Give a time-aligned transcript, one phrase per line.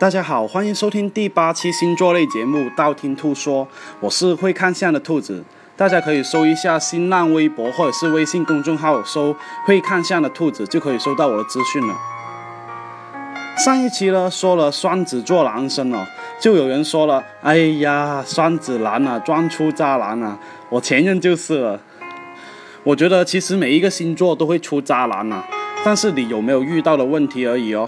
[0.00, 3.66] 大家好，欢迎收听第八期星座类节目《道听途说》，
[4.00, 5.44] 我是会看相的兔子。
[5.76, 9.36] 大家可以搜一下新浪微博或者是微信公众号，搜
[9.66, 11.94] “会看相的兔子”就可以收到我的资讯了。
[13.58, 16.06] 上一期呢说了双子座男生哦，
[16.40, 20.38] 就有人说了：“哎呀，双子男啊，装出渣男啊！”
[20.70, 21.78] 我前任就是了。
[22.84, 25.44] 我觉得其实每一个星座都会出渣男啊，
[25.84, 27.86] 但是你有没有遇到的问题而已哦。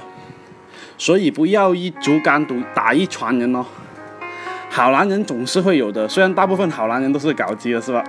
[1.03, 3.67] 所以不要一竹竿独打一船人哦。
[4.71, 8.05] 好男人总是会有的，虽然大部分好男人都是搞基的，是吧？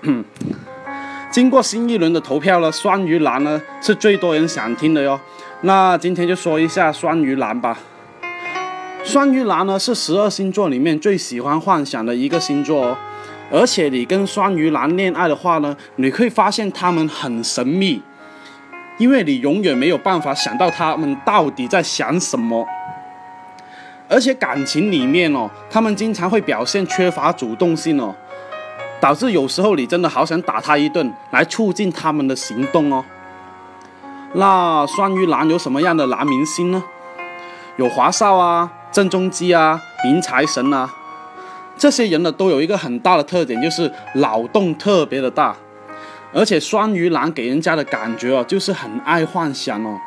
[1.30, 5.20] 经过新一轮的投票了，双鱼男呢是最多人想听的哟。
[5.60, 7.78] 那今天就说一下双鱼男吧。
[9.04, 12.96] 双鱼男呢是十二星座里面最喜欢幻想的一个星座哦。
[13.50, 18.00] 而且你跟双鱼男恋爱的话呢，你会发现他们很神秘，
[18.98, 22.66] 因为你永远没有办法想到他们到底在想什么。
[24.08, 28.14] 而且感情里面哦，他们经常会表现缺乏主动性哦，
[29.00, 33.02] 导致有时候你真的好想打他一顿，来促进他们的行动哦。
[34.34, 36.82] 那双鱼男有什么样的男明星呢？
[37.76, 40.90] 有华少啊、郑中基啊、明财神啊，
[41.78, 45.56] 这些人呢都有一个很大的特点，就是脑洞特别的大。
[46.32, 49.98] 而且双鱼男给人家的感觉哦，就是很爱幻想哦。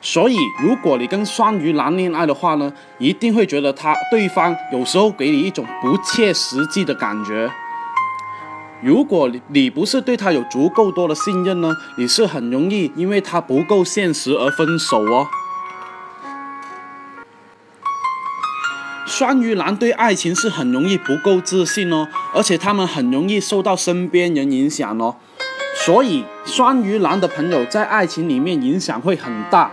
[0.00, 7.50] 所以如果你跟双鱼男恋爱的话呢，一定会觉得他对方有时候给你一种不切实际的感觉。
[8.82, 15.26] 如果你你不是对他有足够多的信任呢，你是很容易因为他不够现实而分手哦。
[19.20, 25.14] 双鱼男对爱情是很容易不够自信哦，而且他们很容易受到身边人影响哦，
[25.84, 29.70] 所以双鱼男的朋友在爱情里面影响会很大。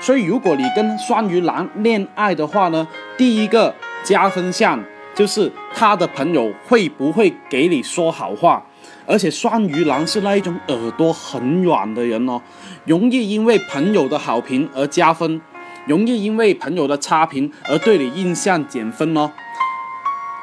[0.00, 3.72] 所以如果你跟双鱼男恋爱的话呢，第一个
[4.02, 4.82] 加分项。
[5.14, 8.60] 就是他的朋友会不会给你说好话，
[9.06, 12.42] 而且双鱼男是那一种耳朵很软的人哦，
[12.84, 15.40] 容易因为朋友的好评而加分，
[15.86, 19.30] 容易因为朋友的差评而对你印象减分哦。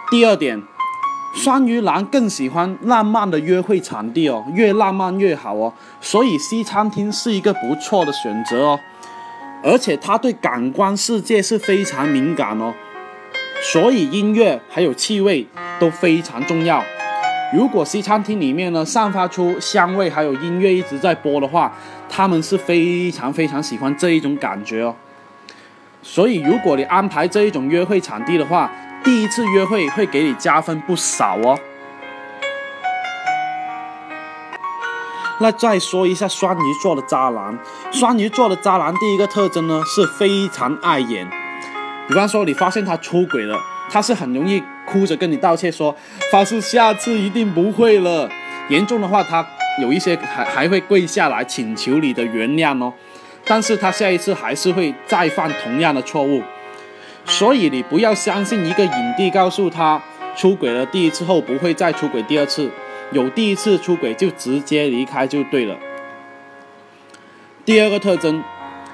[0.10, 0.62] 第二点，
[1.34, 8.80] 双鱼男更喜欢浪漫的约会场地哦，越浪漫越好哦，所以西餐厅是一个不错的选择哦，
[9.64, 12.74] 而且他对感官世界是非常敏感哦。
[13.64, 15.48] 所以音乐还有气味
[15.80, 16.84] 都非常重要。
[17.54, 21.72] 如果西餐厅里面呢散发出香味，还有音乐一直在播的话，
[22.10, 24.96] 他们是非常非常喜欢这一种感觉哦。
[26.02, 28.72] 所以如果你安排这一种约会场地的话，
[29.04, 31.60] 第一次约会会给你加分不少哦。
[35.40, 37.58] 那再说一下双鱼座的渣男，
[37.92, 41.28] 双鱼座的渣男第一个特征呢是非常碍眼。
[42.08, 43.58] 比方说，你发现他出轨了，
[43.90, 45.96] 他是很容易哭着跟你道歉，说
[46.32, 48.30] 发誓下次一定不会了。
[48.70, 49.46] 严重的话，他
[49.82, 52.94] 有一些还还会跪下来请求你的原谅哦。
[53.46, 56.42] 但是他下一次还是会再犯同样的错误。
[57.26, 60.02] 所以你不要相信一个影帝告诉他
[60.36, 62.70] 出轨了第一次后不会再出轨第二次，
[63.12, 65.76] 有第一次出轨就直接离开就对了。
[67.66, 68.44] 第二个特征。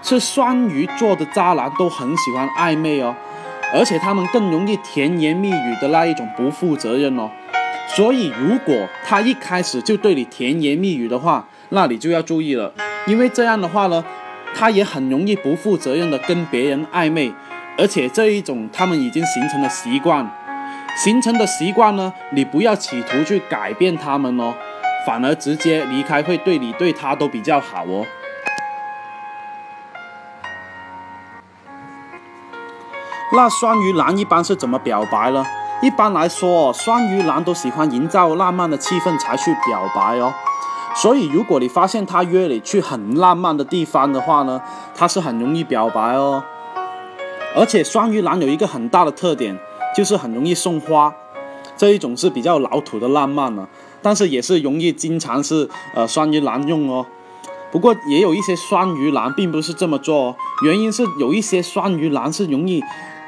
[0.04, 3.14] 是双鱼座的渣男都很喜欢暧昧哦，
[3.74, 7.30] 而且他们更容易甜言蜜语的那一种不负责任哦。
[7.88, 12.72] 所以如果他一开始就对你甜言蜜语的话，那你就要注意了，
[13.08, 14.06] 因为这样的话呢，
[14.58, 17.32] 他也很容易不负责任的跟别人暧昧，
[17.78, 20.28] 而且这一种他们已经形成了习惯，
[20.96, 24.56] 形成的习惯呢，你不要企图去改变他们哦，
[25.06, 28.04] 反而直接离开会对你对他都比较好哦。
[33.34, 35.46] 那双鱼男一般是怎么表白呢？
[35.84, 40.34] 一般来说，双鱼男都喜欢营造浪漫的气氛才去表白哦。
[41.02, 44.60] 所以，如果你发现他约你去很浪漫的地方的话呢，
[44.96, 46.44] 他是很容易表白哦。
[47.56, 49.58] 而且，双鱼男有一个很大的特点，
[49.96, 51.14] 就是很容易送花。
[51.78, 53.70] 这一种是比较老土的浪漫了，
[54.02, 57.06] 但是也是容易经常是呃双鱼男用哦。
[57.72, 62.82] 不过，也有一些双鱼男并不是这么做，原因是有一些双鱼男是容易。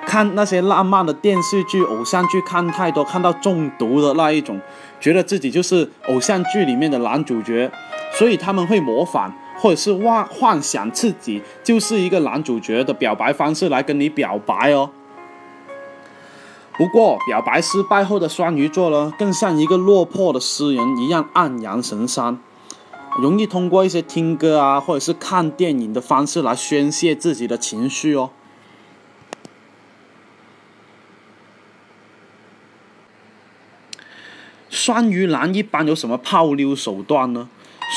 [0.10, 4.60] 看那些浪漫的电视剧、偶像剧看太多，看到中毒的那一种，
[5.00, 7.70] 觉得自己就是偶像剧里面的男主角，
[8.12, 14.90] 所以他们会模仿或者是幻幻想自己就是一个男主角的表白方式来跟你表白哦。
[16.76, 22.40] 不过表白失败后的双鱼座呢，更像一个落魄的诗人一样黯然神伤，
[23.22, 28.32] 容易通过一些听歌啊，或者是看电影的方式来宣泄自己的情绪哦。
[34.90, 37.48] 双鱼男一般有什么泡妞手段呢？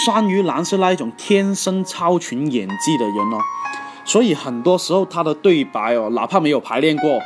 [0.05, 3.39] 双鱼男是那一种天生超群演技的人哦，
[4.05, 7.19] 所以很多时候他的对白哦，哪怕没有排练过，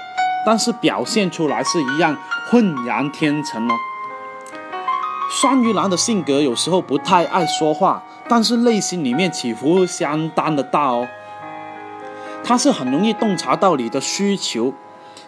[0.47, 2.17] 但是表现出来是一样
[2.49, 3.75] 浑然天成哦。
[5.33, 11.09] 双鱼男的性格有时候不太爱说话，但是内心里面起伏相当的大哦。
[12.45, 14.73] 他是很容易洞察到你的需求，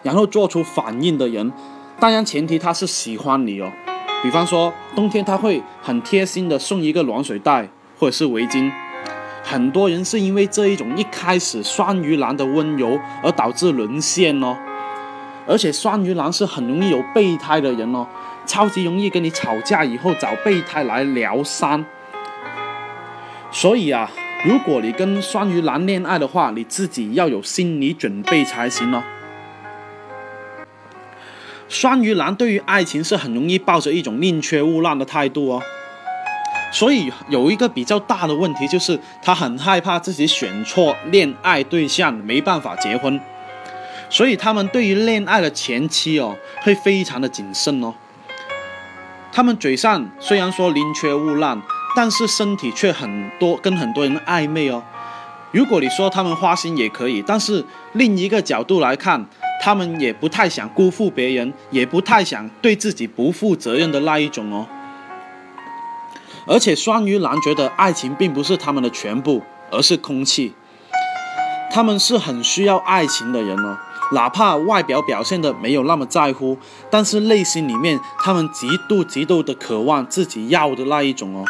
[0.01, 1.51] 然后做出反应的人，
[1.99, 3.69] 当然前提他是喜欢你哦。
[4.21, 7.67] 比方说，冬天他会很贴心的送一个暖水袋
[7.97, 8.69] 或者是围巾。
[9.43, 14.55] 很多人是因为这一种一开始双鱼男的温柔而导致沦陷哦。
[15.47, 18.05] 而且双鱼男是很容易有备胎的人哦，
[18.45, 21.83] 超级容易跟你吵架以后找备胎来疗伤。
[23.51, 24.11] 所以啊，
[24.45, 29.01] 如果你跟双鱼男恋爱的话，你自己要有心理准备才行哦。
[31.69, 35.61] 双鱼男对于爱情是很容易抱着一种宁缺毋滥的态度哦，
[36.73, 43.21] 所以有一个比较大的问题就是他很害怕自己选错恋爱对象，没办法结婚，
[44.09, 47.93] 所以他们对于恋爱的前期哦会非常的谨慎哦。
[49.31, 51.61] 他们嘴上虽然说宁缺毋滥，
[51.95, 54.83] 但是身体却很多跟很多人暧昧哦。
[55.51, 57.63] 如果你说他们花心也可以，但是
[57.93, 59.27] 另一个角度来看。
[59.61, 64.65] 他们也不太想辜负别人，也不太想对自己不负责任的那一种哦。
[66.47, 70.53] 而且双鱼男觉得爱情并不是他们的全部，而是空气。
[71.71, 73.77] 他们是很需要爱情的人哦，
[74.13, 76.57] 哪怕外表表现的没有那么在乎，
[76.89, 81.45] 但是内心里面他们极度极度的渴望自己要的那一种哦。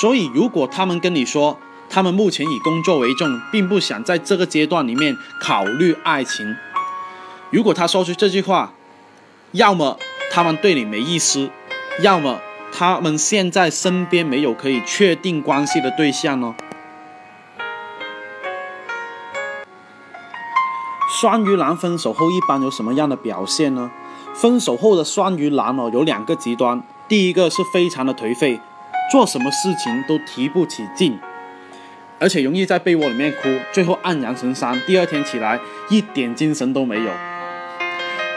[0.00, 1.56] 所以如果他们跟你说，
[1.88, 6.56] 他们目前以工作为重，并不想在这个阶段里面考虑爱情。
[7.54, 8.72] 如果他说出这句话，
[9.52, 9.96] 要么
[10.28, 11.48] 他们对你没意思，
[12.00, 12.40] 要么
[12.72, 16.56] 他们现在身边没有可以确定关系的对象哦。
[21.08, 23.88] 双鱼男分手后一般有什么样的表现呢？
[24.34, 28.58] 分手后的双鱼男哦，有两个极端，第一个是非常的颓废，
[29.12, 31.16] 做什么事情都提不起劲，
[32.18, 37.12] 而且容易在被窝里面哭，最后黯然神伤，第二天起来一点精神都没有。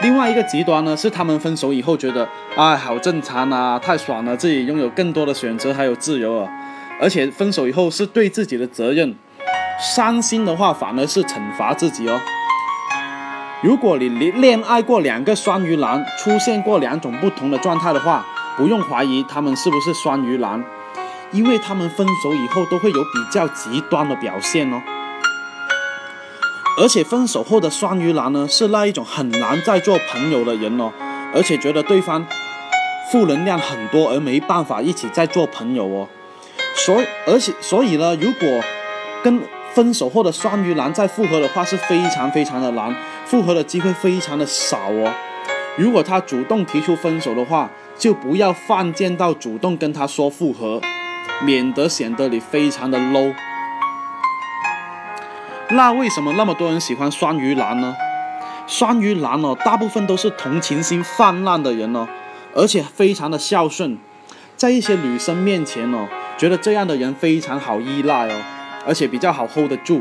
[0.00, 6.48] 另外一个极端呢，是他们分手以后觉得，哎，好正常啊，太爽了，自己拥有更多的选择还有自由啊，
[7.00, 9.14] 而且分手以后是对自己的责任，
[9.80, 12.20] 伤心的话反而是惩罚自己哦。
[13.60, 18.24] 如果你恋恋爱过两个双鱼男，出现过两种不同的状态的话，
[18.56, 20.64] 不用怀疑他们是不是双鱼男，
[21.32, 24.80] 因为他们分手以后都会有比较极端的表现哦。
[26.80, 30.92] 而且分手后的双鱼男呢，是那一种很难再做朋友的人哦，
[31.34, 32.24] 而且觉得对方
[33.10, 36.08] 负能量很多，而没办法一起再做朋友哦。
[36.74, 38.62] 所以而且所以呢，如果
[39.24, 39.40] 跟
[39.74, 42.94] 分手后的双鱼男再复合的话，是非常非常的难，
[43.24, 45.12] 复合的机会非常的少哦。
[45.76, 50.80] 如果他主动提出分手的话，就不要犯贱到主动跟他说复合，
[51.44, 53.34] 免得显得你非常的 low。
[55.70, 57.94] 那为什么那么多人喜欢双鱼男呢？
[58.66, 62.08] 双鱼男哦，大部分都是同情心泛滥的人哦，
[62.54, 63.98] 而且非常的孝顺，
[64.56, 66.08] 在一些女生面前哦，
[66.38, 68.42] 觉得这样的人非常好依赖哦，
[68.86, 70.00] 而且比较好 hold 得住。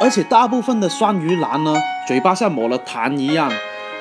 [0.00, 1.72] 而且大部分的双鱼男呢，
[2.08, 3.52] 嘴巴像抹了糖一样，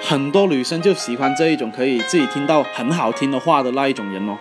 [0.01, 4.35] 很多女生就喜欢这一种可以自己听到很好听的话的那一种人哦。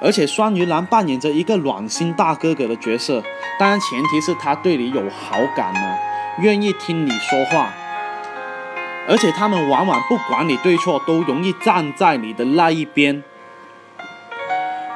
[0.00, 3.22] 而且双鱼男扮演着一个暖心大哥哥的角色，
[3.58, 5.98] 当然前提是他对你有好感呢，
[6.40, 7.74] 愿意听你说话。
[9.08, 13.24] 而且他们往往不管你对错，都容易站在你的那一边，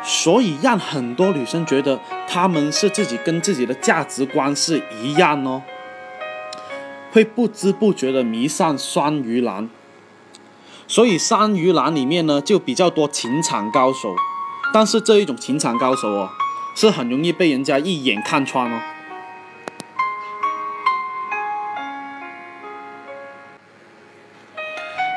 [0.03, 5.63] 所以让很多女生觉得他们是自己跟自己的价值观是一样哦，
[7.11, 9.69] 会不知不觉的迷上双鱼男。
[10.87, 14.15] 所以双鱼男里面呢，就比较多情场高手。
[14.75, 16.31] 但是这一种情场高手哦，
[16.75, 18.81] 是很容易被人家一眼看穿哦。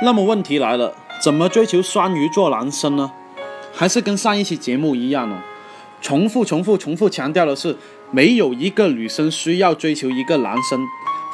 [0.04, 0.94] 那么问题来了，
[1.24, 3.14] 怎么追求双鱼座男生呢？
[3.74, 5.38] 还是跟上一期节目一样哦，
[6.02, 7.78] 重复、重复、重复强调的是，
[8.12, 10.86] 没有一个女生需要追求一个男生，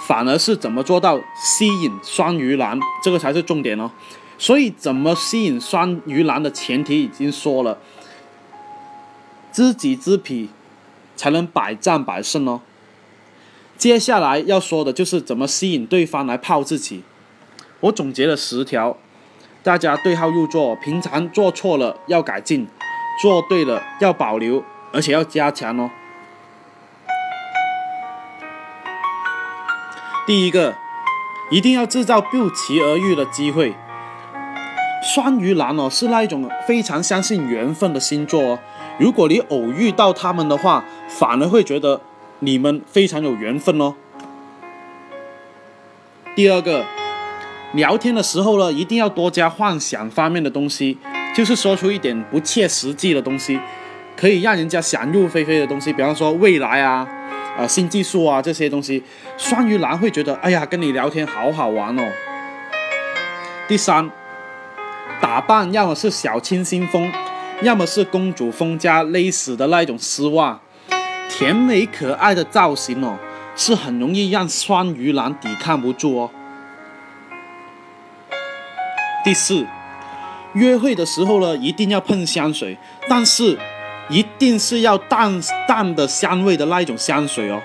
[0.06, 3.90] 反而是怎么做到吸引双鱼男，这个才是重点哦。
[4.38, 7.80] 所以，怎么吸引双鱼男的前提已经说了。
[9.52, 10.50] 知己知彼，
[11.16, 12.62] 才能百战百胜哦。
[13.78, 17.04] 接下来要说的就是怎么吸引对方来泡自己。
[17.82, 18.98] 我总结了十条，
[19.64, 20.76] 大家对号入座。
[20.76, 22.68] 平常做错了要改进，
[23.22, 25.90] 做对了要保留，而且要加强哦。
[30.28, 30.76] 第一个，
[31.50, 33.74] 一定要制造不期而遇的机会。
[35.04, 38.60] 双鱼男哦，是那一种非常相信缘分的星座哦。
[39.02, 42.00] 如果你偶遇到他们的话，反而会觉得
[42.38, 43.96] 你们非常有缘分哦。
[46.36, 46.86] 第二个，
[47.74, 51.00] 聊天的时候呢，一定要多加幻想方面的东西，
[51.36, 53.60] 就是说出一点不切实际的东西，
[54.16, 57.08] 可以让人家想入非非的东西，比方说未来啊。
[57.58, 59.04] 啊，新技术啊，这些东西，
[59.36, 62.04] 双鱼男会觉得，哎呀，跟你聊天好好玩哦。
[63.68, 64.10] 第三，
[65.20, 67.12] 打扮要么是小清新风，
[67.62, 70.60] 要么是公主风加勒死的那一种丝袜，
[71.30, 73.18] 甜美可爱的造型哦，
[73.56, 76.32] 是很容易让双鱼男抵抗不住哦。
[79.24, 79.66] 第四，
[80.54, 82.78] 约会的时候呢，一定要喷香水，
[83.08, 83.58] 但是。
[84.10, 87.62] 一定是要淡淡的香味的那一种香水哦，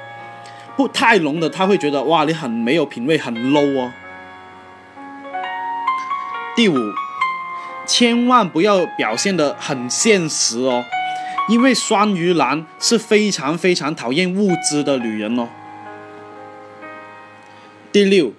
[0.76, 3.93] 不太浓的他会觉得哇你很没有品味很 low 哦。
[6.55, 6.76] 第五，
[7.87, 10.85] 千万不要表现的很现实哦，
[11.49, 15.49] 因为双鱼男是非常非常讨厌物质的女人哦。
[17.93, 18.33] 第六，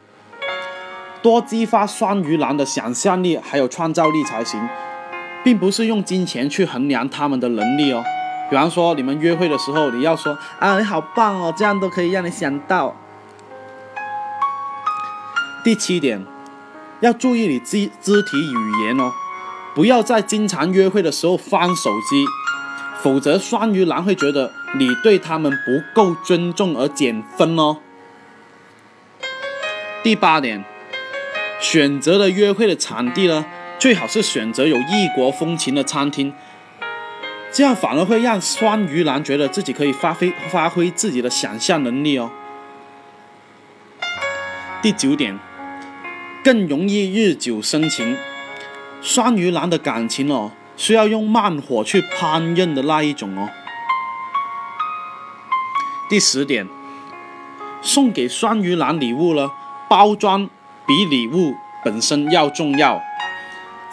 [1.21, 4.59] 多激发双鱼男的想象力还有创造力才行。
[5.43, 8.03] 并不是用金钱去衡量他们的能力哦，
[8.49, 12.93] 比方说你们约会的时候，你要说啊你好棒哦，这样都可以让你想到。
[15.63, 16.25] 第七点，
[16.99, 19.09] 要注意你肢肢体语言哦，
[19.77, 22.25] 不要在经常约会的时候翻手机，
[22.99, 27.77] 否则双鱼男会觉得你对他们不够尊重而减分哦。
[30.01, 30.65] 第八点，
[31.59, 33.45] 选择了约会的场地呢？
[33.77, 36.33] 最好是选择有异国风情的餐厅，
[37.51, 42.31] 这样反而会让双鱼男觉得自己可以发挥发挥自己的想象能力哦。
[44.81, 45.37] 第九点，
[46.43, 48.17] 更容易日久生情。
[49.07, 53.47] 双鱼男的感情哦，需要用慢火去烹饪的那一种哦。
[56.09, 56.67] 第十点，
[57.81, 59.49] 送给双鱼男礼物了，
[59.87, 60.49] 包装
[60.85, 63.01] 比礼物本身要重要。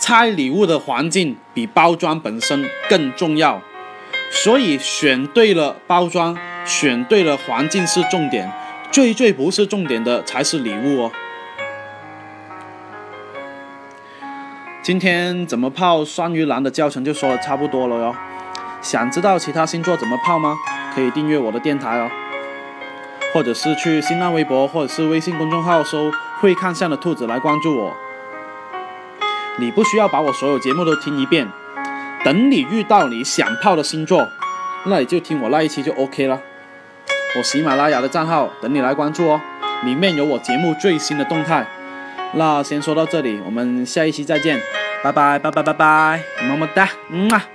[0.00, 3.62] 拆礼物的环境比包装本身更重要，
[4.32, 8.52] 所以选对了包装，选对了环境是重点，
[8.90, 11.12] 最最不是重点的才是礼物哦。
[14.84, 18.14] 今天怎么泡双鱼男的教程就说的差不多了哟，
[18.82, 20.58] 想知道其他星座怎么泡吗？
[20.94, 22.10] 可以订阅我的电台哦，
[23.32, 27.96] 或者是去新浪微博或者是微信公众号搜“会看相的兔子”来关注我。
[29.56, 31.48] 你不需要把我所有节目都听一遍，
[32.22, 34.28] 等你遇到你想泡的星座，
[34.84, 36.38] 那你就听我那一期就 OK 了。
[37.38, 39.40] 我喜马拉雅的账号等你来关注哦，
[39.82, 41.66] 里面有我节目最新的动态。
[42.36, 44.60] 那先说到这里，我们下一期再见，
[45.02, 47.53] 拜拜拜拜拜拜，么么哒，嗯啊。